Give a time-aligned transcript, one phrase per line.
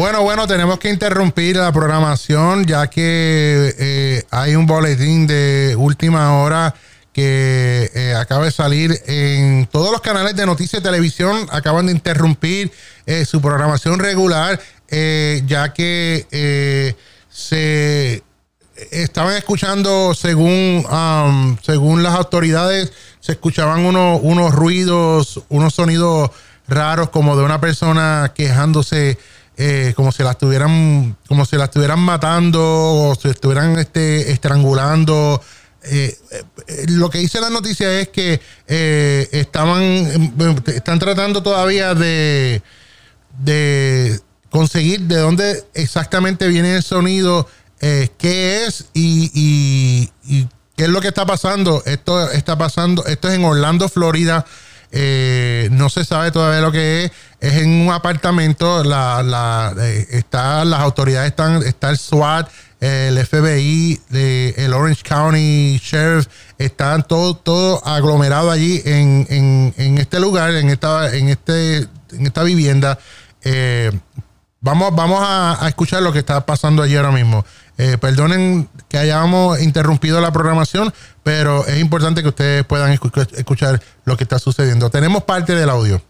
[0.00, 6.38] Bueno, bueno, tenemos que interrumpir la programación ya que eh, hay un boletín de última
[6.38, 6.74] hora
[7.12, 11.46] que eh, acaba de salir en todos los canales de noticias y televisión.
[11.50, 12.72] Acaban de interrumpir
[13.04, 14.58] eh, su programación regular
[14.88, 16.96] ya que
[17.28, 18.22] se
[18.90, 22.90] estaban escuchando, según, um, según las autoridades,
[23.20, 26.30] se escuchaban unos, unos ruidos, unos sonidos
[26.66, 29.18] raros como de una persona quejándose
[29.62, 35.42] eh, como si la estuvieran como si la estuvieran matando o si estuvieran este, estrangulando.
[35.82, 36.16] Eh,
[36.66, 40.32] eh, lo que dice la noticia es que estaban
[40.66, 42.62] están tratando todavía de
[43.38, 47.46] de conseguir de dónde exactamente viene el sonido
[47.80, 51.82] qué es y, y qué es lo que está pasando.
[51.84, 54.46] Esto está pasando esto es en Orlando Florida
[54.92, 57.12] eh, no se sabe todavía lo que es.
[57.40, 58.84] Es en un apartamento.
[58.84, 62.50] La, la, eh, está, las autoridades están, está el SWAT,
[62.80, 64.00] el FBI,
[64.56, 66.26] el Orange County Sheriff,
[66.58, 72.26] están todo, todo aglomerado allí en, en, en, este lugar, en esta, en este, en
[72.26, 72.98] esta vivienda.
[74.62, 77.44] Vamos, vamos a, a, escuchar lo que está pasando allí ahora mismo.
[77.78, 84.18] Eh, perdonen que hayamos interrumpido la programación, pero es importante que ustedes puedan escuchar lo
[84.18, 84.90] que está sucediendo.
[84.90, 86.02] Tenemos parte del audio.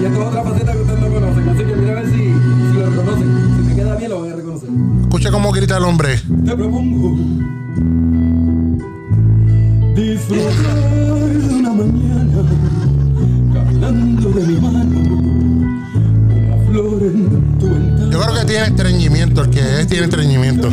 [0.00, 2.16] Y esta es otra faceta que ustedes no conocen, así que mira a ver si,
[2.16, 3.56] si lo reconocen.
[3.56, 4.70] Si me queda bien, lo voy a reconocer.
[5.02, 6.18] Escucha cómo grita el hombre.
[6.46, 7.16] Te propongo
[10.30, 10.97] mañana
[13.88, 15.38] caminando de mi mano
[18.10, 20.68] yo creo que tiene estreñimiento, el que es tiene estreñimiento.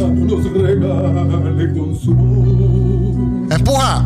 [3.50, 4.06] ¡Empuja!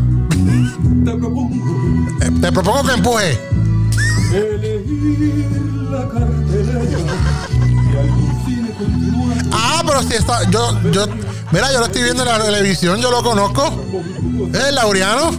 [2.40, 3.38] Te propongo, que empuje.
[9.52, 10.48] Ah, pero si está.
[10.50, 11.06] Yo, yo.
[11.52, 13.84] Mira, yo lo estoy viendo en la televisión, yo lo conozco.
[14.52, 15.30] ¿Es Laureano?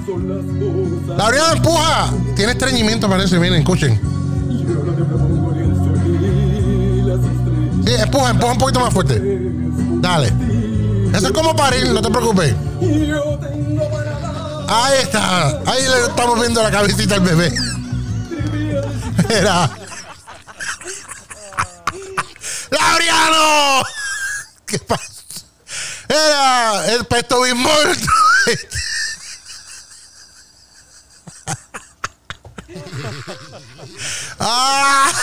[1.17, 2.13] Laureano, empuja.
[2.35, 3.39] Tiene estreñimiento, parece.
[3.39, 3.99] Miren, escuchen.
[7.85, 9.21] Sí, empuja, empuja un poquito más fuerte.
[9.99, 10.31] Dale.
[11.13, 12.55] Eso es como parir, no te preocupes.
[14.67, 15.47] Ahí está.
[15.65, 17.51] Ahí le estamos viendo la cabecita al bebé.
[19.27, 19.69] Mira.
[22.69, 23.83] ¡Laureano!
[24.65, 25.11] ¿Qué pasa?
[26.07, 27.97] Era el pesto bimol.
[34.39, 35.11] ¡Ah!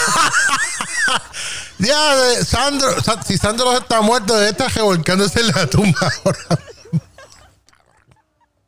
[1.81, 2.89] Ya, Sandro,
[3.25, 6.59] si Sandro está muerto, estar revolcándose en la tumba ahora